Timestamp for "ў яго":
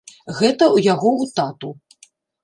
0.75-1.09